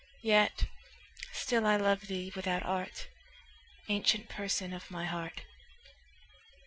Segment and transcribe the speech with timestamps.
[0.23, 0.65] Yet
[1.31, 3.07] still I love thee without art,
[3.87, 5.41] Ancient Person of my heart.